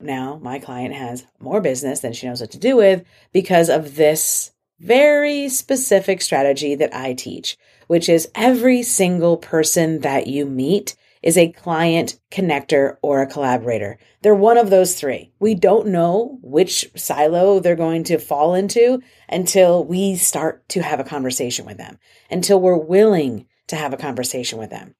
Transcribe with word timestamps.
now 0.00 0.38
my 0.42 0.58
client 0.58 0.94
has 0.94 1.26
more 1.40 1.60
business 1.60 2.00
than 2.00 2.12
she 2.12 2.26
knows 2.26 2.40
what 2.40 2.50
to 2.52 2.58
do 2.58 2.76
with 2.76 3.04
because 3.32 3.68
of 3.68 3.96
this 3.96 4.52
very 4.80 5.48
specific 5.48 6.22
strategy 6.22 6.74
that 6.76 6.94
I 6.94 7.14
teach, 7.14 7.56
which 7.88 8.08
is 8.08 8.30
every 8.34 8.82
single 8.82 9.36
person 9.36 10.00
that 10.00 10.26
you 10.28 10.46
meet 10.46 10.94
is 11.22 11.36
a 11.36 11.50
client, 11.50 12.18
connector, 12.30 12.96
or 13.02 13.20
a 13.20 13.26
collaborator. 13.26 13.98
They're 14.22 14.34
one 14.34 14.56
of 14.56 14.70
those 14.70 14.94
three. 14.94 15.32
We 15.40 15.54
don't 15.54 15.88
know 15.88 16.38
which 16.42 16.88
silo 16.94 17.58
they're 17.58 17.74
going 17.74 18.04
to 18.04 18.18
fall 18.18 18.54
into 18.54 19.02
until 19.28 19.84
we 19.84 20.14
start 20.14 20.68
to 20.70 20.82
have 20.82 21.00
a 21.00 21.04
conversation 21.04 21.66
with 21.66 21.76
them, 21.76 21.98
until 22.30 22.60
we're 22.60 22.78
willing 22.78 23.46
to 23.66 23.76
have 23.76 23.92
a 23.92 23.98
conversation 23.98 24.58
with 24.58 24.70
them. 24.70 24.94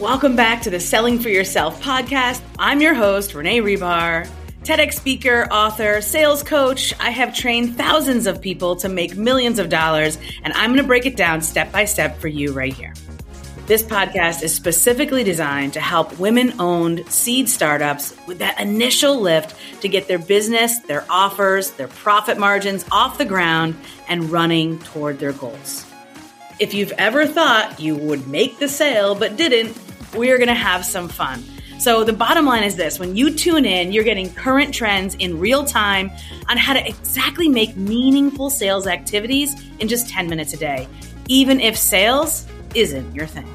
Welcome 0.00 0.36
back 0.36 0.62
to 0.62 0.70
the 0.70 0.78
Selling 0.78 1.18
for 1.18 1.28
Yourself 1.28 1.82
podcast. 1.82 2.40
I'm 2.56 2.80
your 2.80 2.94
host, 2.94 3.34
Renee 3.34 3.58
Hribar. 3.58 4.30
TEDx 4.62 4.94
speaker, 4.94 5.48
author, 5.50 6.00
sales 6.00 6.44
coach. 6.44 6.94
I 7.00 7.10
have 7.10 7.34
trained 7.34 7.76
thousands 7.76 8.28
of 8.28 8.40
people 8.40 8.76
to 8.76 8.88
make 8.88 9.16
millions 9.16 9.58
of 9.58 9.68
dollars, 9.68 10.16
and 10.44 10.52
I'm 10.52 10.70
going 10.70 10.80
to 10.80 10.86
break 10.86 11.04
it 11.04 11.16
down 11.16 11.40
step 11.40 11.72
by 11.72 11.84
step 11.84 12.16
for 12.20 12.28
you 12.28 12.52
right 12.52 12.72
here. 12.72 12.94
This 13.66 13.82
podcast 13.82 14.44
is 14.44 14.54
specifically 14.54 15.24
designed 15.24 15.72
to 15.72 15.80
help 15.80 16.16
women 16.20 16.54
owned 16.60 17.04
seed 17.10 17.48
startups 17.48 18.14
with 18.28 18.38
that 18.38 18.60
initial 18.60 19.20
lift 19.20 19.56
to 19.82 19.88
get 19.88 20.06
their 20.06 20.20
business, 20.20 20.78
their 20.78 21.04
offers, 21.10 21.72
their 21.72 21.88
profit 21.88 22.38
margins 22.38 22.84
off 22.92 23.18
the 23.18 23.24
ground 23.24 23.74
and 24.06 24.30
running 24.30 24.78
toward 24.78 25.18
their 25.18 25.32
goals. 25.32 25.84
If 26.60 26.72
you've 26.72 26.92
ever 26.92 27.26
thought 27.26 27.80
you 27.80 27.96
would 27.96 28.28
make 28.28 28.60
the 28.60 28.68
sale 28.68 29.16
but 29.16 29.36
didn't, 29.36 29.76
we 30.14 30.30
are 30.30 30.36
going 30.36 30.48
to 30.48 30.54
have 30.54 30.84
some 30.84 31.08
fun. 31.08 31.42
So, 31.78 32.02
the 32.02 32.12
bottom 32.12 32.44
line 32.44 32.64
is 32.64 32.74
this 32.74 32.98
when 32.98 33.14
you 33.14 33.32
tune 33.32 33.64
in, 33.64 33.92
you're 33.92 34.04
getting 34.04 34.32
current 34.34 34.74
trends 34.74 35.14
in 35.16 35.38
real 35.38 35.64
time 35.64 36.10
on 36.48 36.56
how 36.56 36.72
to 36.72 36.84
exactly 36.84 37.48
make 37.48 37.76
meaningful 37.76 38.50
sales 38.50 38.86
activities 38.86 39.54
in 39.78 39.86
just 39.86 40.08
10 40.08 40.28
minutes 40.28 40.52
a 40.52 40.56
day, 40.56 40.88
even 41.28 41.60
if 41.60 41.76
sales 41.76 42.46
isn't 42.74 43.14
your 43.14 43.26
thing. 43.26 43.48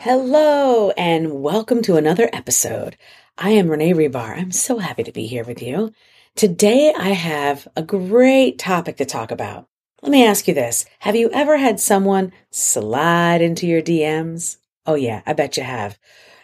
Hello, 0.00 0.90
and 0.90 1.42
welcome 1.42 1.80
to 1.82 1.96
another 1.96 2.28
episode. 2.32 2.96
I 3.38 3.50
am 3.50 3.68
Renee 3.68 3.92
Hribar. 3.92 4.36
I'm 4.36 4.50
so 4.50 4.78
happy 4.78 5.04
to 5.04 5.12
be 5.12 5.26
here 5.26 5.44
with 5.44 5.62
you. 5.62 5.92
Today, 6.34 6.92
I 6.98 7.10
have 7.10 7.68
a 7.76 7.82
great 7.82 8.58
topic 8.58 8.96
to 8.96 9.04
talk 9.04 9.30
about. 9.30 9.68
Let 10.02 10.10
me 10.10 10.26
ask 10.26 10.48
you 10.48 10.54
this 10.54 10.86
Have 10.98 11.14
you 11.14 11.30
ever 11.32 11.56
had 11.56 11.78
someone 11.78 12.32
slide 12.50 13.42
into 13.42 13.68
your 13.68 13.80
DMs? 13.80 14.56
Oh, 14.86 14.94
yeah, 14.94 15.22
I 15.26 15.32
bet 15.32 15.56
you 15.56 15.62
have 15.62 15.98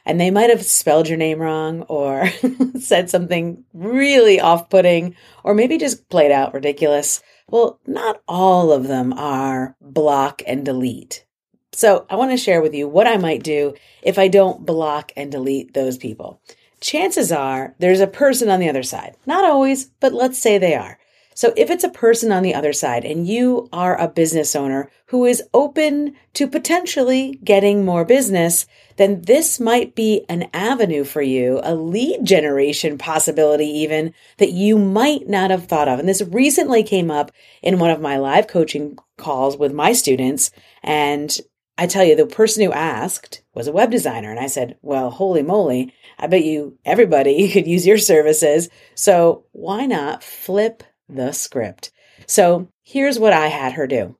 and 0.08 0.19
they 0.19 0.31
might 0.31 0.48
have 0.48 0.64
spelled 0.64 1.06
your 1.06 1.19
name 1.19 1.39
wrong 1.39 1.83
or 1.83 2.31
said 2.80 3.11
something 3.11 3.62
really 3.75 4.41
off 4.41 4.70
putting 4.70 5.14
or 5.45 5.53
maybe 5.55 5.77
just 5.77 6.08
played 6.08 6.33
out 6.33 6.55
ridiculous. 6.55 7.22
Well, 7.50 7.78
not 7.86 8.22
all 8.27 8.72
of 8.72 8.89
them 8.89 9.12
are 9.12 9.77
block 9.83 10.41
and 10.47 10.64
delete. 10.64 11.27
So 11.72 12.06
I 12.08 12.17
want 12.17 12.30
to 12.30 12.39
share 12.39 12.62
with 12.62 12.75
you 12.75 12.89
what 12.89 13.06
I 13.06 13.19
might 13.19 13.42
do 13.42 13.75
if 14.03 14.19
I 14.19 14.28
don't 14.28 14.64
block 14.64 15.12
and 15.14 15.30
delete 15.30 15.75
those 15.75 15.98
people. 15.98 16.41
Chances 16.80 17.30
are 17.30 17.75
there's 17.78 18.00
a 18.00 18.06
person 18.06 18.48
on 18.48 18.61
the 18.61 18.69
other 18.70 18.83
side. 18.83 19.14
Not 19.27 19.45
always, 19.45 19.91
but 20.00 20.14
let's 20.14 20.39
say 20.39 20.56
they 20.56 20.75
are. 20.75 20.98
So 21.39 21.53
if 21.56 21.70
it's 21.70 21.84
a 21.84 21.89
person 21.89 22.33
on 22.33 22.42
the 22.42 22.56
other 22.56 22.72
side 22.72 23.05
and 23.05 23.25
you 23.25 23.69
are 23.72 23.97
a 23.97 24.08
business 24.08 24.56
owner 24.56 24.91
who 25.06 25.25
is 25.25 25.41
open 25.55 26.17
to 26.34 26.48
potentially 26.48 27.39
getting 27.45 27.84
more 27.84 28.05
business, 28.05 28.67
then 28.97 29.22
this 29.22 29.61
might 29.61 29.95
be 29.95 30.25
an 30.28 30.50
avenue 30.53 31.05
for 31.05 31.22
you, 31.22 31.61
a 31.62 31.77
lead 31.77 32.25
generation 32.25 32.98
possibility 32.98 33.67
even 33.67 34.12
that 34.39 34.50
you 34.50 34.77
might 34.77 35.28
not 35.28 35.53
have 35.53 35.67
thought 35.67 35.86
of. 35.86 36.00
And 36.00 36.08
this 36.08 36.22
recently 36.22 36.83
came 36.83 37.08
up 37.08 37.30
in 37.62 37.78
one 37.78 37.92
of 37.92 38.00
my 38.00 38.17
live 38.17 38.48
coaching 38.48 38.98
calls 39.17 39.56
with 39.56 39.73
my 39.73 39.92
students. 39.92 40.50
And 40.83 41.39
I 41.80 41.86
tell 41.86 42.02
you, 42.02 42.17
the 42.17 42.27
person 42.27 42.64
who 42.64 42.73
asked 42.73 43.45
was 43.55 43.68
a 43.68 43.73
web 43.73 43.92
designer. 43.92 44.33
And 44.33 44.40
I 44.40 44.48
said, 44.48 44.77
well, 44.83 45.08
holy 45.11 45.42
moly, 45.42 45.95
I 46.18 46.27
bet 46.27 46.42
you 46.42 46.77
everybody 46.84 47.48
could 47.52 47.68
use 47.68 47.86
your 47.86 47.98
services. 47.98 48.68
So 48.96 49.45
why 49.52 49.86
not 49.86 50.24
flip 50.24 50.83
the 51.08 51.33
script. 51.33 51.91
So 52.27 52.69
here's 52.83 53.19
what 53.19 53.33
I 53.33 53.48
had 53.48 53.74
her 53.74 53.86
do. 53.86 54.17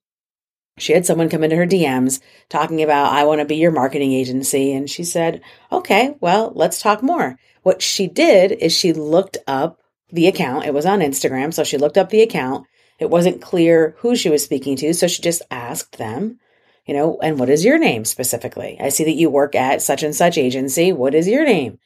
She 0.79 0.93
had 0.93 1.07
someone 1.07 1.29
come 1.29 1.43
into 1.43 1.57
her 1.57 1.67
DMs 1.67 2.21
talking 2.49 2.83
about, 2.83 3.13
I 3.13 3.25
want 3.25 3.41
to 3.41 3.45
be 3.45 3.57
your 3.57 3.73
marketing 3.73 4.13
agency. 4.13 4.73
And 4.73 4.89
she 4.89 5.05
said, 5.05 5.43
okay, 5.73 6.17
well, 6.21 6.53
let's 6.55 6.81
talk 6.81 7.03
more. 7.03 7.39
What 7.63 7.83
she 7.83 8.07
did 8.07 8.53
is 8.53 8.73
she 8.73 8.93
looked 8.93 9.39
up 9.47 9.81
the 10.11 10.29
account. 10.29 10.67
It 10.67 10.75
was 10.75 10.87
on 10.87 11.01
Instagram. 11.01 11.53
So 11.53 11.65
she 11.65 11.79
looked 11.79 11.99
up 11.99 12.11
the 12.11 12.23
account. 12.23 12.67
It 12.99 13.11
wasn't 13.11 13.43
clear 13.43 13.95
who 13.99 14.17
she 14.17 14.31
was 14.31 14.45
speaking 14.45 14.77
to. 14.77 14.95
So 14.95 15.07
she 15.07 15.23
just 15.23 15.43
asked 15.51 15.99
them, 15.99 16.39
you 16.87 16.95
know, 16.95 17.19
and 17.23 17.39
what 17.39 17.51
is 17.51 17.65
your 17.65 17.79
name 17.79 18.05
specifically? 18.05 18.79
I 18.81 18.89
see 18.89 19.05
that 19.05 19.13
you 19.13 19.29
work 19.31 19.55
at 19.55 19.83
such 19.83 20.03
and 20.03 20.15
such 20.15 20.39
agency. 20.39 20.93
What 20.93 21.15
is 21.15 21.29
your 21.29 21.45
name? 21.45 21.79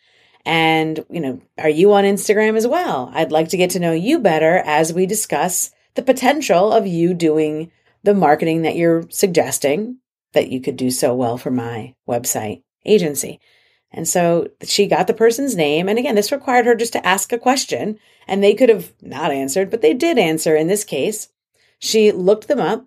And, 0.45 1.05
you 1.09 1.21
know, 1.21 1.41
are 1.59 1.69
you 1.69 1.93
on 1.93 2.05
Instagram 2.05 2.57
as 2.57 2.67
well? 2.67 3.11
I'd 3.15 3.33
like 3.33 3.49
to 3.51 3.57
get 3.57 3.71
to 3.71 3.81
know 3.81 3.93
you 3.93 4.19
better 4.19 4.57
as 4.57 4.93
we 4.93 5.07
discuss 5.07 5.71
the 5.95 6.03
potential 6.03 6.73
of 6.73 6.87
you 6.87 7.15
doing 7.15 7.71
the 8.03 8.15
marketing 8.15 8.63
that 8.63 8.77
you're 8.77 9.09
suggesting 9.11 9.99
that 10.33 10.51
you 10.51 10.61
could 10.61 10.77
do 10.77 10.91
so 10.91 11.15
well 11.15 11.39
for 11.39 11.51
my 11.51 11.95
website 12.09 12.63
agency. 12.85 13.41
And 13.93 14.09
so 14.09 14.49
she 14.63 14.87
got 14.87 15.07
the 15.07 15.15
person's 15.15 15.55
name. 15.55 15.89
And 15.89 15.99
again, 15.99 16.15
this 16.15 16.33
required 16.33 16.67
her 16.67 16.75
just 16.75 16.95
to 16.95 17.07
ask 17.07 17.33
a 17.33 17.39
question 17.39 17.99
and 18.27 18.43
they 18.43 18.55
could 18.55 18.71
have 18.71 18.93
not 19.03 19.31
answered, 19.31 19.71
but 19.71 19.83
they 19.83 19.95
did 19.95 20.19
answer 20.19 20.57
in 20.57 20.67
this 20.67 20.85
case. 20.85 21.29
She 21.79 22.11
looked 22.11 22.49
them 22.49 22.61
up. 22.61 22.87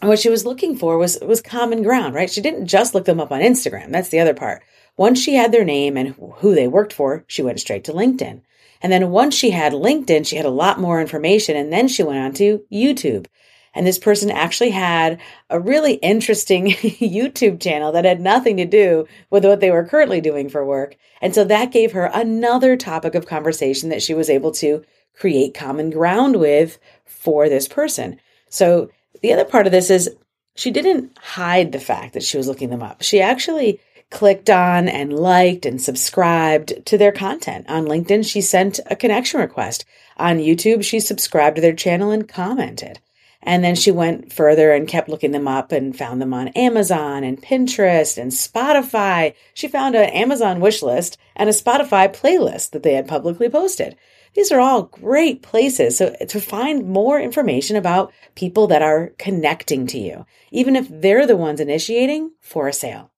And 0.00 0.08
what 0.10 0.18
she 0.18 0.28
was 0.28 0.44
looking 0.44 0.76
for 0.76 0.98
was, 0.98 1.18
was 1.22 1.40
common 1.40 1.82
ground, 1.82 2.14
right? 2.14 2.28
She 2.28 2.42
didn't 2.42 2.66
just 2.66 2.94
look 2.94 3.06
them 3.06 3.20
up 3.20 3.32
on 3.32 3.40
Instagram. 3.40 3.90
That's 3.90 4.10
the 4.10 4.20
other 4.20 4.34
part. 4.34 4.62
Once 4.96 5.20
she 5.20 5.34
had 5.34 5.52
their 5.52 5.64
name 5.64 5.96
and 5.96 6.14
who 6.36 6.54
they 6.54 6.68
worked 6.68 6.92
for, 6.92 7.24
she 7.26 7.42
went 7.42 7.60
straight 7.60 7.84
to 7.84 7.92
LinkedIn. 7.92 8.40
And 8.80 8.92
then 8.92 9.10
once 9.10 9.34
she 9.34 9.50
had 9.50 9.72
LinkedIn, 9.72 10.26
she 10.26 10.36
had 10.36 10.44
a 10.44 10.50
lot 10.50 10.78
more 10.78 11.00
information. 11.00 11.56
And 11.56 11.72
then 11.72 11.88
she 11.88 12.02
went 12.02 12.18
on 12.18 12.32
to 12.34 12.62
YouTube. 12.72 13.26
And 13.74 13.86
this 13.86 13.98
person 13.98 14.30
actually 14.30 14.70
had 14.70 15.20
a 15.50 15.58
really 15.58 15.94
interesting 15.94 16.66
YouTube 16.70 17.60
channel 17.60 17.90
that 17.92 18.04
had 18.04 18.20
nothing 18.20 18.56
to 18.58 18.64
do 18.64 19.06
with 19.30 19.44
what 19.44 19.60
they 19.60 19.70
were 19.70 19.84
currently 19.84 20.20
doing 20.20 20.48
for 20.48 20.64
work. 20.64 20.96
And 21.20 21.34
so 21.34 21.44
that 21.44 21.72
gave 21.72 21.92
her 21.92 22.10
another 22.12 22.76
topic 22.76 23.14
of 23.14 23.26
conversation 23.26 23.88
that 23.88 24.02
she 24.02 24.14
was 24.14 24.30
able 24.30 24.52
to 24.52 24.84
create 25.16 25.54
common 25.54 25.90
ground 25.90 26.36
with 26.36 26.78
for 27.04 27.48
this 27.48 27.66
person. 27.66 28.20
So 28.48 28.90
the 29.22 29.32
other 29.32 29.44
part 29.44 29.66
of 29.66 29.72
this 29.72 29.90
is 29.90 30.14
she 30.56 30.70
didn't 30.70 31.16
hide 31.18 31.72
the 31.72 31.80
fact 31.80 32.12
that 32.14 32.22
she 32.22 32.36
was 32.36 32.46
looking 32.46 32.70
them 32.70 32.82
up. 32.82 33.02
She 33.02 33.20
actually 33.20 33.80
clicked 34.10 34.50
on 34.50 34.88
and 34.88 35.12
liked 35.12 35.66
and 35.66 35.80
subscribed 35.80 36.84
to 36.86 36.98
their 36.98 37.12
content. 37.12 37.66
On 37.68 37.86
LinkedIn, 37.86 38.28
she 38.28 38.40
sent 38.40 38.80
a 38.86 38.96
connection 38.96 39.40
request. 39.40 39.84
On 40.16 40.38
YouTube, 40.38 40.84
she 40.84 41.00
subscribed 41.00 41.56
to 41.56 41.62
their 41.62 41.74
channel 41.74 42.10
and 42.10 42.28
commented. 42.28 43.00
And 43.42 43.62
then 43.62 43.74
she 43.74 43.90
went 43.90 44.32
further 44.32 44.72
and 44.72 44.88
kept 44.88 45.08
looking 45.08 45.32
them 45.32 45.46
up 45.46 45.70
and 45.70 45.96
found 45.96 46.20
them 46.20 46.32
on 46.32 46.48
Amazon 46.48 47.24
and 47.24 47.40
Pinterest 47.40 48.16
and 48.16 48.32
Spotify. 48.32 49.34
She 49.52 49.68
found 49.68 49.94
an 49.94 50.08
Amazon 50.10 50.60
wish 50.60 50.82
list 50.82 51.18
and 51.36 51.48
a 51.48 51.52
Spotify 51.52 52.12
playlist 52.12 52.70
that 52.70 52.82
they 52.82 52.94
had 52.94 53.06
publicly 53.06 53.50
posted. 53.50 53.96
These 54.34 54.50
are 54.50 54.60
all 54.60 54.84
great 54.84 55.42
places 55.42 55.98
so 55.98 56.14
to 56.28 56.40
find 56.40 56.88
more 56.88 57.20
information 57.20 57.76
about 57.76 58.12
people 58.34 58.66
that 58.68 58.82
are 58.82 59.12
connecting 59.18 59.86
to 59.88 59.98
you, 59.98 60.26
even 60.50 60.74
if 60.74 60.88
they're 60.88 61.26
the 61.26 61.36
ones 61.36 61.60
initiating 61.60 62.32
for 62.40 62.66
a 62.66 62.72
sale. 62.72 63.10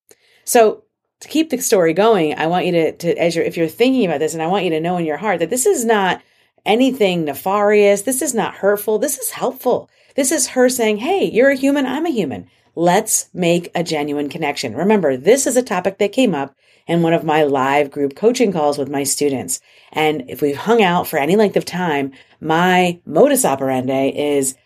So 0.47 0.85
to 1.21 1.29
keep 1.29 1.51
the 1.51 1.59
story 1.59 1.93
going, 1.93 2.39
I 2.39 2.47
want 2.47 2.67
you 2.67 2.73
to, 2.73 2.93
to 2.93 3.17
as 3.19 3.37
you're, 3.37 3.45
if 3.45 3.57
you're 3.57 3.69
thinking 3.69 4.07
about 4.07 4.21
this, 4.21 4.33
and 4.33 4.43
I 4.43 4.47
want 4.47 4.65
you 4.65 4.71
to 4.71 4.81
know 4.81 4.97
in 4.97 5.05
your 5.05 5.17
heart 5.17 5.41
that 5.41 5.51
this 5.51 5.67
is 5.67 5.85
not 5.85 6.23
anything 6.65 7.25
nefarious. 7.25 8.03
This 8.03 8.23
is 8.23 8.35
not 8.35 8.55
hurtful. 8.55 8.99
This 8.99 9.19
is 9.19 9.31
helpful. 9.31 9.91
This 10.15 10.33
is 10.33 10.49
her 10.49 10.69
saying, 10.69 10.99
Hey, 10.99 11.25
you're 11.25 11.51
a 11.51 11.57
human. 11.57 11.87
I'm 11.87 12.07
a 12.07 12.11
human. 12.11 12.49
Let's 12.75 13.29
make 13.33 13.71
a 13.75 13.83
genuine 13.83 14.29
connection. 14.29 14.75
Remember, 14.75 15.17
this 15.17 15.47
is 15.47 15.57
a 15.57 15.63
topic 15.63 15.99
that 15.99 16.13
came 16.13 16.35
up 16.35 16.55
in 16.87 17.03
one 17.03 17.15
of 17.15 17.25
my 17.25 17.43
live 17.43 17.91
group 17.91 18.15
coaching 18.15 18.53
calls 18.53 18.79
with 18.79 18.89
my 18.89 19.03
students. 19.03 19.61
And 19.93 20.29
if 20.29 20.43
we've 20.43 20.57
hung 20.57 20.83
out 20.83 21.07
for 21.07 21.19
any 21.19 21.37
length 21.37 21.57
of 21.57 21.65
time, 21.65 22.13
my 22.41 23.01
modus 23.07 23.45
operandi 23.45 24.13
is 24.15 24.57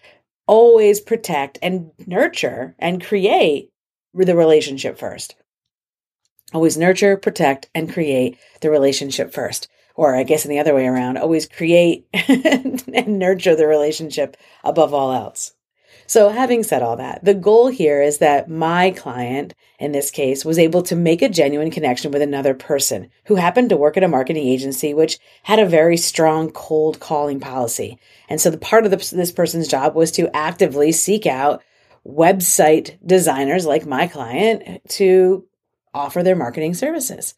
always 0.46 1.00
protect 1.00 1.58
and 1.62 1.92
nurture 2.06 2.74
and 2.78 3.04
create 3.04 3.70
the 4.12 4.34
relationship 4.34 4.98
first. 4.98 5.36
Always 6.52 6.76
nurture, 6.76 7.16
protect, 7.16 7.68
and 7.74 7.92
create 7.92 8.38
the 8.60 8.70
relationship 8.70 9.32
first. 9.32 9.68
Or 9.94 10.16
I 10.16 10.22
guess 10.22 10.44
in 10.44 10.50
the 10.50 10.58
other 10.58 10.74
way 10.74 10.86
around, 10.86 11.18
always 11.18 11.46
create 11.46 12.06
and 12.12 13.18
nurture 13.18 13.54
the 13.54 13.66
relationship 13.66 14.36
above 14.64 14.94
all 14.94 15.12
else. 15.12 15.52
So, 16.06 16.30
having 16.30 16.64
said 16.64 16.82
all 16.82 16.96
that, 16.96 17.24
the 17.24 17.34
goal 17.34 17.68
here 17.68 18.02
is 18.02 18.18
that 18.18 18.50
my 18.50 18.90
client, 18.90 19.54
in 19.78 19.92
this 19.92 20.10
case, 20.10 20.44
was 20.44 20.58
able 20.58 20.82
to 20.82 20.96
make 20.96 21.22
a 21.22 21.28
genuine 21.28 21.70
connection 21.70 22.10
with 22.10 22.20
another 22.20 22.52
person 22.52 23.10
who 23.26 23.36
happened 23.36 23.68
to 23.68 23.76
work 23.76 23.96
at 23.96 24.02
a 24.02 24.08
marketing 24.08 24.44
agency, 24.44 24.92
which 24.92 25.20
had 25.44 25.60
a 25.60 25.66
very 25.66 25.96
strong 25.96 26.50
cold 26.50 26.98
calling 26.98 27.38
policy. 27.38 27.96
And 28.28 28.40
so, 28.40 28.50
the 28.50 28.58
part 28.58 28.84
of 28.84 28.90
the, 28.90 28.96
this 29.14 29.30
person's 29.30 29.68
job 29.68 29.94
was 29.94 30.10
to 30.12 30.34
actively 30.34 30.90
seek 30.90 31.26
out 31.26 31.62
website 32.04 32.98
designers 33.06 33.64
like 33.64 33.86
my 33.86 34.08
client 34.08 34.80
to 34.88 35.44
offer 35.94 36.22
their 36.22 36.36
marketing 36.36 36.74
services. 36.74 37.34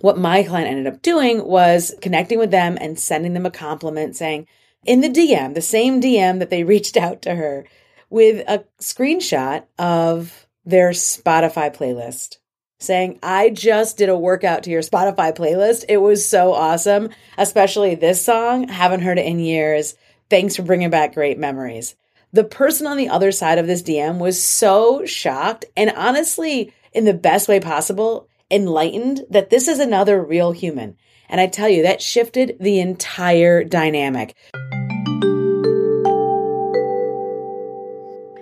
What 0.00 0.18
my 0.18 0.42
client 0.42 0.68
ended 0.68 0.92
up 0.92 1.02
doing 1.02 1.44
was 1.44 1.94
connecting 2.00 2.38
with 2.38 2.50
them 2.50 2.76
and 2.80 2.98
sending 2.98 3.34
them 3.34 3.46
a 3.46 3.50
compliment 3.50 4.16
saying, 4.16 4.46
in 4.84 5.00
the 5.00 5.08
DM, 5.08 5.54
the 5.54 5.62
same 5.62 6.00
DM 6.00 6.40
that 6.40 6.50
they 6.50 6.64
reached 6.64 6.96
out 6.96 7.22
to 7.22 7.34
her, 7.34 7.64
with 8.10 8.46
a 8.48 8.64
screenshot 8.80 9.64
of 9.78 10.46
their 10.64 10.90
Spotify 10.90 11.74
playlist 11.74 12.38
saying, 12.78 13.18
I 13.22 13.50
just 13.50 13.96
did 13.96 14.08
a 14.08 14.18
workout 14.18 14.64
to 14.64 14.70
your 14.70 14.82
Spotify 14.82 15.34
playlist. 15.34 15.84
It 15.88 15.98
was 15.98 16.26
so 16.26 16.52
awesome, 16.52 17.10
especially 17.38 17.94
this 17.94 18.24
song. 18.24 18.68
Haven't 18.68 19.00
heard 19.00 19.18
it 19.18 19.26
in 19.26 19.38
years. 19.38 19.94
Thanks 20.30 20.56
for 20.56 20.62
bringing 20.62 20.90
back 20.90 21.14
great 21.14 21.38
memories. 21.38 21.96
The 22.32 22.44
person 22.44 22.86
on 22.86 22.96
the 22.96 23.08
other 23.08 23.32
side 23.32 23.58
of 23.58 23.66
this 23.66 23.82
DM 23.82 24.18
was 24.18 24.42
so 24.42 25.06
shocked 25.06 25.64
and 25.76 25.90
honestly, 25.96 26.72
in 26.94 27.04
the 27.04 27.12
best 27.12 27.48
way 27.48 27.60
possible, 27.60 28.28
enlightened 28.50 29.24
that 29.28 29.50
this 29.50 29.68
is 29.68 29.80
another 29.80 30.22
real 30.22 30.52
human. 30.52 30.96
And 31.28 31.40
I 31.40 31.46
tell 31.46 31.68
you, 31.68 31.82
that 31.82 32.00
shifted 32.00 32.56
the 32.60 32.78
entire 32.80 33.64
dynamic. 33.64 34.36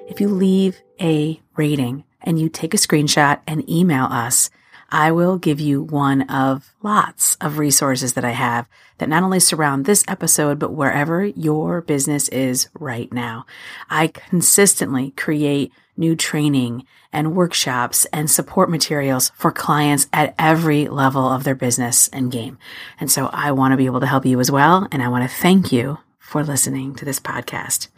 If 0.09 0.21
you 0.21 0.29
leave 0.29 0.83
a 1.01 1.41
rating 1.57 2.05
and 2.21 2.39
you 2.39 2.49
take 2.49 2.75
a 2.75 2.77
screenshot 2.77 3.41
and 3.47 3.69
email 3.69 4.05
us, 4.05 4.51
I 4.93 5.11
will 5.11 5.39
give 5.39 5.59
you 5.59 5.83
one 5.83 6.23
of 6.29 6.75
lots 6.83 7.37
of 7.41 7.57
resources 7.57 8.13
that 8.13 8.27
I 8.27 8.33
have 8.33 8.69
that 8.99 9.09
not 9.09 9.23
only 9.23 9.41
surround 9.41 9.87
this 9.87 10.05
episode, 10.07 10.59
but 10.59 10.75
wherever 10.75 11.25
your 11.25 11.81
business 11.81 12.29
is 12.29 12.69
right 12.79 13.11
now. 13.11 13.47
I 13.89 14.09
consistently 14.09 15.13
create 15.13 15.73
new 15.97 16.15
training 16.15 16.85
and 17.11 17.35
workshops 17.35 18.05
and 18.13 18.31
support 18.31 18.69
materials 18.69 19.33
for 19.35 19.51
clients 19.51 20.09
at 20.13 20.35
every 20.39 20.87
level 20.89 21.27
of 21.27 21.45
their 21.45 21.55
business 21.55 22.09
and 22.09 22.31
game. 22.31 22.59
And 23.01 23.11
so 23.11 23.31
I 23.33 23.53
want 23.53 23.73
to 23.73 23.79
be 23.79 23.87
able 23.87 24.01
to 24.01 24.07
help 24.07 24.27
you 24.27 24.41
as 24.41 24.51
well. 24.51 24.89
And 24.93 25.03
I 25.03 25.09
want 25.09 25.29
to 25.29 25.37
thank 25.37 25.73
you 25.73 25.99
for 26.19 26.45
listening 26.45 26.95
to 26.97 27.07
this 27.07 27.19
podcast. 27.19 27.89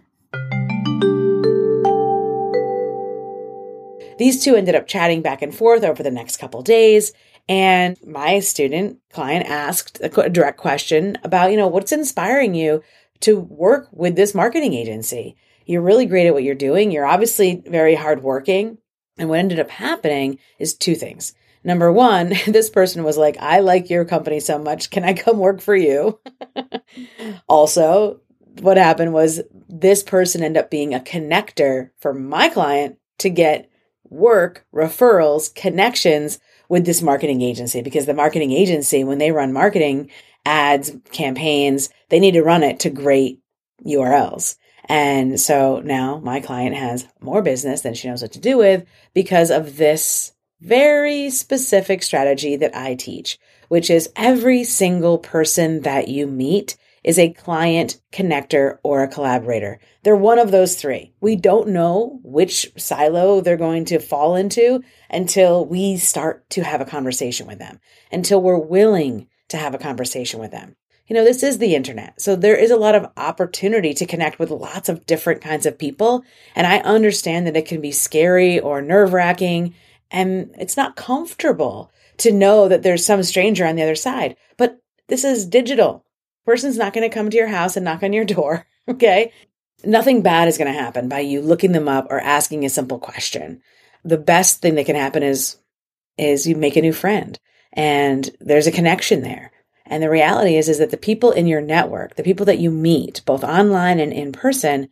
These 4.19 4.45
two 4.45 4.57
ended 4.57 4.75
up 4.75 4.87
chatting 4.87 5.23
back 5.23 5.43
and 5.43 5.55
forth 5.55 5.85
over 5.85 6.03
the 6.03 6.11
next 6.11 6.37
couple 6.37 6.63
days. 6.63 7.13
And 7.49 7.99
my 8.07 8.41
student 8.41 8.99
client 9.13 9.47
asked 9.49 10.01
a 10.03 10.31
direct 10.31 10.59
question 10.59 11.19
about, 11.23 11.51
you 11.51 11.57
know, 11.57 11.69
what's 11.69 11.93
inspiring 11.93 12.55
you 12.55 12.83
to 13.21 13.39
work 13.39 13.89
with 13.93 14.17
this 14.17 14.35
marketing 14.35 14.75
agency? 14.75 15.37
You're 15.67 15.83
really 15.83 16.07
great 16.07 16.27
at 16.27 16.35
what 16.35 16.43
you're 16.43 16.55
doing. 16.55 16.91
You're 16.91 17.07
obviously 17.07 17.63
very 17.67 17.95
hardworking. 17.95 18.79
And 19.19 19.29
what 19.29 19.39
ended 19.39 19.61
up 19.61 19.71
happening 19.71 20.39
is 20.59 20.75
two 20.75 20.95
things. 20.95 21.35
Number 21.63 21.93
one, 21.93 22.29
this 22.47 22.71
person 22.71 23.05
was 23.05 23.17
like, 23.17 23.37
I 23.39 23.61
like 23.61 23.91
your 23.91 24.05
company 24.05 24.41
so 24.41 24.59
much. 24.59 24.91
Can 24.91 25.05
I 25.05 25.15
come 25.15 25.39
work 25.39 25.61
for 25.61 25.77
you? 25.77 26.21
also, 27.49 28.21
what 28.61 28.77
happened 28.77 29.13
was 29.13 29.43
this 29.69 30.03
person 30.03 30.43
ended 30.43 30.63
up 30.63 30.71
being 30.71 30.95
a 30.95 31.01
connector 31.01 31.91
for 31.99 32.15
my 32.15 32.49
client 32.49 32.99
to 33.19 33.31
get 33.31 33.71
work, 34.09 34.67
referrals, 34.73 35.55
connections 35.55 36.39
with 36.69 36.87
this 36.87 37.03
marketing 37.03 37.43
agency 37.43 37.83
because 37.83 38.07
the 38.07 38.15
marketing 38.15 38.53
agency, 38.53 39.05
when 39.05 39.19
they 39.19 39.33
run 39.33 39.53
marketing 39.53 40.11
ads, 40.47 40.93
campaigns, 41.13 41.89
they 42.09 42.21
need 42.21 42.33
to 42.33 42.43
run 42.43 42.63
it 42.63 42.81
to 42.81 42.91
great 42.91 43.41
URLs. 43.85 44.57
And 44.87 45.41
so 45.41 45.81
now 45.81 46.19
my 46.19 46.41
client 46.41 46.77
has 46.77 47.07
more 47.21 47.43
business 47.43 47.81
than 47.81 47.95
she 47.95 48.09
knows 48.09 48.23
what 48.23 48.33
to 48.33 48.41
do 48.41 48.59
with 48.59 48.85
because 49.15 49.51
of 49.51 49.77
this 49.77 50.33
very 50.61 51.31
specific 51.31 52.03
strategy 52.03 52.57
that 52.57 52.77
I 52.77 52.95
teach, 52.95 53.39
which 53.69 53.91
is 53.91 54.11
every 54.17 54.65
single 54.65 55.19
person 55.19 55.83
that 55.83 56.09
you 56.09 56.27
meet 56.27 56.77
is 57.05 57.19
a 57.19 57.33
client, 57.33 58.01
connector, 58.11 58.79
or 58.83 59.03
a 59.03 59.09
collaborator. 59.09 59.79
They're 60.03 60.17
one 60.17 60.39
of 60.39 60.51
those 60.51 60.75
three. 60.75 61.13
We 61.21 61.37
don't 61.37 61.69
know 61.69 62.19
which 62.25 62.73
silo 62.77 63.41
they're 63.41 63.57
going 63.57 63.85
to 63.87 63.99
fall 63.99 64.35
into 64.35 64.83
until 65.11 65.65
we 65.67 65.99
start 65.99 66.49
to 66.51 66.65
have 66.65 66.81
a 66.81 66.87
conversation 66.87 67.47
with 67.47 67.59
them, 67.59 67.79
until 68.11 68.43
we're 68.43 68.59
willing 68.59 69.29
to 69.49 69.59
have 69.59 69.75
a 69.75 69.79
conversation 69.79 70.41
with 70.41 70.51
them. 70.51 70.77
You 71.07 71.15
know, 71.15 71.25
this 71.25 71.43
is 71.43 71.59
the 71.59 71.75
internet. 71.75 72.19
So 72.19 72.35
there 72.35 72.57
is 72.57 72.71
a 72.71 72.77
lot 72.77 72.95
of 72.95 73.11
opportunity 73.19 73.93
to 73.95 74.07
connect 74.07 74.39
with 74.39 74.51
lots 74.51 74.89
of 74.89 75.05
different 75.05 75.43
kinds 75.43 75.67
of 75.67 75.79
people. 75.79 76.25
And 76.57 76.67
I 76.67 76.79
understand 76.79 77.47
that 77.47 77.57
it 77.57 77.67
can 77.67 77.83
be 77.83 77.93
scary 77.93 78.59
or 78.59 78.81
nerve 78.81 79.13
wracking 79.13 79.75
and 80.11 80.55
it's 80.59 80.77
not 80.77 80.97
comfortable 80.97 81.93
to 82.19 82.33
know 82.33 82.69
that 82.69 82.83
there's 82.83 83.05
some 83.05 83.23
stranger 83.23 83.67
on 83.67 83.77
the 83.77 83.83
other 83.83 83.97
side. 83.97 84.37
But 84.57 84.79
this 85.09 85.25
is 85.25 85.45
digital 85.45 86.05
person's 86.45 86.79
not 86.79 86.93
going 86.93 87.09
to 87.09 87.15
come 87.15 87.31
to 87.31 87.37
your 87.37 87.49
house 87.49 87.77
and 87.77 87.85
knock 87.85 88.03
on 88.03 88.13
your 88.13 88.25
door. 88.25 88.67
Okay. 88.87 89.33
Nothing 89.83 90.21
bad 90.21 90.47
is 90.47 90.59
going 90.59 90.71
to 90.71 90.79
happen 90.79 91.09
by 91.09 91.21
you 91.21 91.41
looking 91.41 91.73
them 91.73 91.89
up 91.89 92.07
or 92.11 92.21
asking 92.21 92.67
a 92.67 92.69
simple 92.69 92.99
question. 92.99 93.63
The 94.05 94.19
best 94.19 94.61
thing 94.61 94.75
that 94.75 94.85
can 94.85 94.95
happen 94.95 95.23
is, 95.23 95.57
is 96.19 96.47
you 96.47 96.55
make 96.55 96.77
a 96.77 96.83
new 96.83 96.93
friend 96.93 97.39
and 97.73 98.29
there's 98.41 98.67
a 98.67 98.73
connection 98.73 99.23
there. 99.23 99.53
And 99.87 100.03
the 100.03 100.11
reality 100.11 100.57
is, 100.57 100.69
is 100.69 100.81
that 100.81 100.91
the 100.91 100.99
people 100.99 101.33
in 101.33 101.47
your 101.47 101.63
network, 101.63 102.17
the 102.17 102.23
people 102.23 102.45
that 102.45 102.59
you 102.59 102.71
meet 102.71 103.23
both 103.25 103.43
online 103.43 104.01
and 104.01 104.13
in 104.13 104.33
person, 104.33 104.91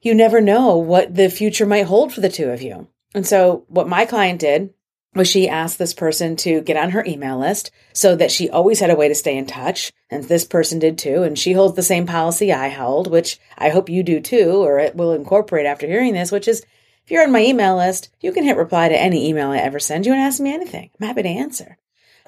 you 0.00 0.14
never 0.14 0.40
know 0.40 0.76
what 0.76 1.12
the 1.12 1.28
future 1.28 1.66
might 1.66 1.86
hold 1.86 2.12
for 2.12 2.20
the 2.20 2.28
two 2.28 2.50
of 2.50 2.62
you. 2.62 2.86
And 3.14 3.26
so 3.26 3.64
what 3.66 3.88
my 3.88 4.04
client 4.04 4.40
did 4.40 4.72
was 5.14 5.28
she 5.28 5.48
asked 5.48 5.78
this 5.78 5.92
person 5.92 6.36
to 6.36 6.60
get 6.60 6.76
on 6.76 6.90
her 6.90 7.04
email 7.04 7.38
list 7.38 7.70
so 7.92 8.14
that 8.16 8.30
she 8.30 8.48
always 8.48 8.78
had 8.78 8.90
a 8.90 8.96
way 8.96 9.08
to 9.08 9.14
stay 9.14 9.36
in 9.36 9.46
touch. 9.46 9.92
And 10.08 10.24
this 10.24 10.44
person 10.44 10.78
did 10.78 10.98
too. 10.98 11.22
And 11.22 11.38
she 11.38 11.52
holds 11.52 11.74
the 11.74 11.82
same 11.82 12.06
policy 12.06 12.52
I 12.52 12.68
held, 12.68 13.10
which 13.10 13.40
I 13.58 13.70
hope 13.70 13.88
you 13.88 14.02
do 14.02 14.20
too, 14.20 14.62
or 14.62 14.78
it 14.78 14.94
will 14.94 15.12
incorporate 15.12 15.66
after 15.66 15.86
hearing 15.86 16.14
this, 16.14 16.30
which 16.30 16.46
is 16.46 16.64
if 17.04 17.10
you're 17.10 17.24
on 17.24 17.32
my 17.32 17.42
email 17.42 17.76
list, 17.76 18.10
you 18.20 18.32
can 18.32 18.44
hit 18.44 18.56
reply 18.56 18.88
to 18.88 19.00
any 19.00 19.28
email 19.28 19.50
I 19.50 19.58
ever 19.58 19.80
send 19.80 20.06
you 20.06 20.12
and 20.12 20.20
ask 20.20 20.40
me 20.40 20.54
anything. 20.54 20.90
I'm 21.00 21.08
happy 21.08 21.22
to 21.22 21.28
answer. 21.28 21.76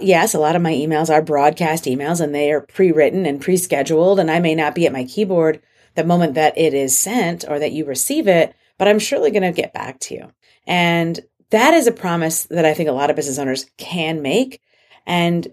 Yes, 0.00 0.34
a 0.34 0.40
lot 0.40 0.56
of 0.56 0.62
my 0.62 0.72
emails 0.72 1.08
are 1.08 1.22
broadcast 1.22 1.84
emails 1.84 2.20
and 2.20 2.34
they 2.34 2.50
are 2.50 2.62
pre 2.62 2.90
written 2.90 3.24
and 3.26 3.40
pre 3.40 3.56
scheduled. 3.56 4.18
And 4.18 4.30
I 4.30 4.40
may 4.40 4.56
not 4.56 4.74
be 4.74 4.86
at 4.86 4.92
my 4.92 5.04
keyboard 5.04 5.62
the 5.94 6.04
moment 6.04 6.34
that 6.34 6.58
it 6.58 6.74
is 6.74 6.98
sent 6.98 7.44
or 7.48 7.60
that 7.60 7.72
you 7.72 7.84
receive 7.84 8.26
it, 8.26 8.54
but 8.78 8.88
I'm 8.88 8.98
surely 8.98 9.30
going 9.30 9.42
to 9.42 9.52
get 9.52 9.72
back 9.72 10.00
to 10.00 10.14
you. 10.14 10.32
And 10.66 11.20
that 11.52 11.74
is 11.74 11.86
a 11.86 11.92
promise 11.92 12.44
that 12.44 12.64
I 12.64 12.74
think 12.74 12.88
a 12.88 12.92
lot 12.92 13.10
of 13.10 13.16
business 13.16 13.38
owners 13.38 13.66
can 13.76 14.22
make. 14.22 14.60
And 15.06 15.48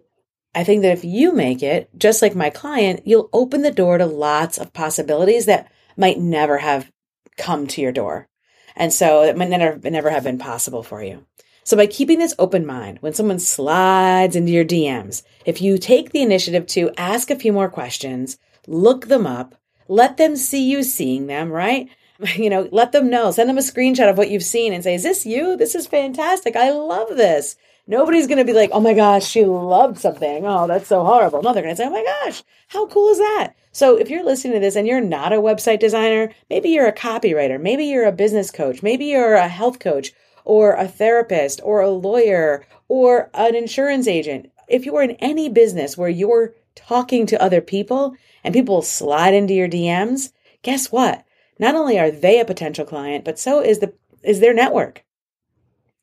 I 0.56 0.64
think 0.64 0.82
that 0.82 0.98
if 0.98 1.04
you 1.04 1.34
make 1.34 1.62
it, 1.62 1.90
just 1.98 2.22
like 2.22 2.36
my 2.36 2.50
client, 2.50 3.02
you'll 3.06 3.30
open 3.34 3.62
the 3.62 3.72
door 3.72 3.98
to 3.98 4.06
lots 4.06 4.58
of 4.58 4.74
possibilities 4.74 5.46
that 5.46 5.72
might 5.98 6.18
never 6.18 6.58
have 6.58 6.90
come 7.38 7.68
to 7.68 7.82
your 7.82 7.92
door. 7.92 8.30
And 8.76 8.94
so 8.94 9.24
it 9.24 9.38
might 9.38 9.50
never, 9.50 9.78
never 9.90 10.10
have 10.10 10.24
been 10.24 10.38
possible 10.38 10.84
for 10.84 11.04
you. 11.04 11.26
So 11.66 11.76
by 11.76 11.86
keeping 11.86 12.18
this 12.18 12.34
open 12.40 12.66
mind, 12.66 13.00
when 13.02 13.14
someone 13.14 13.40
slides 13.40 14.38
into 14.38 14.52
your 14.52 14.66
DMs, 14.66 15.24
if 15.46 15.62
you 15.62 15.78
take 15.78 16.12
the 16.12 16.22
initiative 16.22 16.66
to 16.68 16.92
ask 16.98 17.30
a 17.30 17.36
few 17.36 17.52
more 17.52 17.70
questions, 17.70 18.38
look 18.68 19.08
them 19.08 19.28
up, 19.28 19.56
let 19.90 20.18
them 20.18 20.38
see 20.38 20.64
you 20.64 20.82
seeing 20.82 21.28
them, 21.28 21.52
right? 21.52 21.90
you 22.36 22.50
know, 22.50 22.68
let 22.72 22.92
them 22.92 23.10
know. 23.10 23.32
Send 23.32 23.50
them 23.50 23.58
a 23.58 23.62
screenshot 23.62 24.10
of 24.10 24.18
what 24.18 24.30
you've 24.30 24.44
seen 24.44 24.74
and 24.74 24.84
say, 24.84 24.96
is 24.96 25.04
this 25.04 25.26
you? 25.26 25.56
This 25.56 25.76
is 25.76 25.88
fantastic. 25.88 26.56
I 26.56 26.72
love 26.72 27.16
this. 27.16 27.56
Nobody's 27.88 28.28
going 28.28 28.38
to 28.38 28.46
be 28.46 28.54
like, 28.54 28.70
oh 28.72 28.80
my 28.80 28.94
gosh, 28.94 29.28
she 29.28 29.46
loved 29.46 29.98
something. 29.98 30.46
Oh, 30.46 30.68
that's 30.68 30.88
so 30.88 31.04
horrible. 31.04 31.42
No, 31.42 31.54
they're 31.54 31.64
going 31.64 31.76
to 31.76 31.78
say, 31.78 31.88
oh 31.88 31.92
my 31.92 32.04
gosh, 32.04 32.44
how 32.68 32.86
cool 32.88 33.10
is 33.10 33.18
that? 33.18 33.54
So 33.72 33.98
if 33.98 34.10
you're 34.10 34.24
listening 34.24 34.54
to 34.54 34.60
this 34.60 34.76
and 34.76 34.88
you're 34.88 35.02
not 35.02 35.34
a 35.34 35.38
website 35.38 35.80
designer, 35.80 36.32
maybe 36.50 36.70
you're 36.70 36.88
a 36.88 36.94
copywriter, 36.94 37.60
maybe 37.60 37.86
you're 37.86 38.06
a 38.06 38.12
business 38.12 38.52
coach, 38.52 38.84
maybe 38.84 39.06
you're 39.06 39.36
a 39.36 39.48
health 39.48 39.80
coach 39.80 40.12
or 40.44 40.74
a 40.74 40.88
therapist 40.88 41.62
or 41.64 41.82
a 41.82 41.90
lawyer 41.90 42.66
or 42.88 43.30
an 43.34 43.56
insurance 43.56 44.08
agent. 44.08 44.52
If 44.68 44.86
you 44.86 44.96
are 44.98 45.04
in 45.04 45.12
any 45.12 45.50
business 45.50 45.98
where 45.98 46.10
you're 46.10 46.54
talking 46.76 47.26
to 47.28 47.42
other 47.42 47.62
people 47.62 48.16
and 48.44 48.54
people 48.54 48.82
slide 48.82 49.34
into 49.34 49.54
your 49.54 49.68
DMs, 49.68 50.32
guess 50.62 50.92
what? 50.92 51.24
Not 51.60 51.76
only 51.76 52.00
are 52.00 52.10
they 52.10 52.40
a 52.40 52.46
potential 52.46 52.86
client, 52.86 53.26
but 53.26 53.38
so 53.38 53.62
is 53.62 53.80
the 53.80 53.94
is 54.24 54.40
their 54.40 54.54
network 54.54 55.04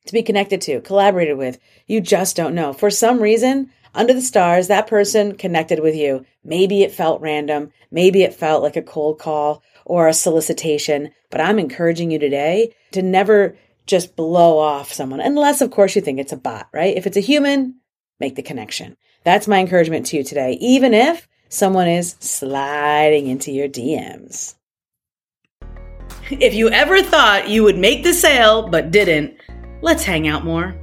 to 0.06 0.12
be 0.12 0.22
connected 0.22 0.60
to, 0.62 0.80
collaborated 0.80 1.36
with. 1.36 1.58
You 1.86 2.00
just 2.00 2.36
don't 2.36 2.54
know. 2.54 2.72
For 2.72 2.90
some 2.90 3.20
reason, 3.20 3.70
under 3.94 4.12
the 4.12 4.22
stars, 4.22 4.68
that 4.68 4.86
person 4.86 5.36
connected 5.36 5.80
with 5.80 5.94
you. 5.94 6.24
Maybe 6.44 6.82
it 6.82 6.92
felt 6.92 7.20
random. 7.20 7.72
Maybe 7.90 8.22
it 8.22 8.34
felt 8.34 8.62
like 8.62 8.76
a 8.76 8.82
cold 8.82 9.18
call 9.18 9.62
or 9.84 10.06
a 10.06 10.12
solicitation. 10.12 11.10
But 11.30 11.40
I'm 11.40 11.58
encouraging 11.58 12.10
you 12.10 12.18
today 12.18 12.74
to 12.92 13.02
never 13.02 13.56
just 13.86 14.16
blow 14.16 14.58
off 14.58 14.92
someone, 14.92 15.20
unless, 15.20 15.60
of 15.60 15.70
course, 15.70 15.94
you 15.94 16.02
think 16.02 16.18
it's 16.18 16.32
a 16.32 16.36
bot, 16.36 16.68
right? 16.72 16.96
If 16.96 17.06
it's 17.06 17.16
a 17.16 17.20
human, 17.20 17.76
make 18.18 18.34
the 18.34 18.42
connection. 18.42 18.96
That's 19.24 19.48
my 19.48 19.60
encouragement 19.60 20.06
to 20.06 20.16
you 20.16 20.24
today, 20.24 20.52
even 20.60 20.92
if 20.92 21.28
someone 21.48 21.88
is 21.88 22.16
sliding 22.18 23.28
into 23.28 23.52
your 23.52 23.68
DMs. 23.68 24.56
If 26.28 26.54
you 26.54 26.68
ever 26.70 27.02
thought 27.02 27.48
you 27.48 27.62
would 27.62 27.78
make 27.78 28.02
the 28.02 28.12
sale 28.12 28.66
but 28.68 28.90
didn't, 28.90 29.36
let's 29.80 30.02
hang 30.02 30.26
out 30.26 30.44
more. 30.44 30.74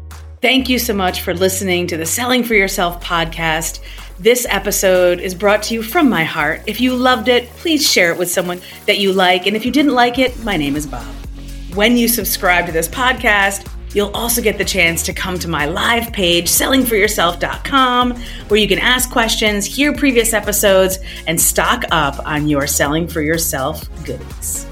Thank 0.41 0.69
you 0.69 0.79
so 0.79 0.93
much 0.93 1.19
for 1.19 1.33
listening 1.33 1.85
to 1.87 1.97
the 1.97 2.05
Selling 2.05 2.45
for 2.45 2.53
Yourself 2.53 3.03
podcast. 3.03 3.81
This 4.19 4.47
episode 4.49 5.19
is 5.19 5.35
brought 5.35 5.61
to 5.63 5.73
you 5.73 5.83
from 5.83 6.09
my 6.09 6.23
heart. 6.23 6.61
If 6.65 6.79
you 6.79 6.95
loved 6.95 7.27
it, 7.27 7.49
please 7.57 7.89
share 7.89 8.13
it 8.13 8.17
with 8.17 8.31
someone 8.31 8.61
that 8.85 8.99
you 8.99 9.11
like. 9.11 9.45
And 9.45 9.53
if 9.57 9.65
you 9.65 9.71
didn't 9.71 9.93
like 9.93 10.17
it, 10.17 10.41
my 10.45 10.55
name 10.55 10.77
is 10.77 10.87
Bob. 10.87 11.13
When 11.73 11.97
you 11.97 12.07
subscribe 12.07 12.65
to 12.67 12.71
this 12.71 12.87
podcast, 12.87 13.69
You'll 13.93 14.09
also 14.15 14.41
get 14.41 14.57
the 14.57 14.65
chance 14.65 15.03
to 15.03 15.13
come 15.13 15.37
to 15.37 15.47
my 15.47 15.67
live 15.67 16.11
page, 16.11 16.47
sellingforyourself.com, 16.47 18.15
where 18.47 18.59
you 18.59 18.67
can 18.67 18.79
ask 18.79 19.11
questions, 19.11 19.67
hear 19.67 19.93
previous 19.93 20.33
episodes, 20.33 20.97
and 21.27 21.39
stock 21.39 21.83
up 21.91 22.19
on 22.25 22.47
your 22.47 22.65
Selling 22.65 23.07
for 23.07 23.21
Yourself 23.21 23.87
goodies. 24.03 24.65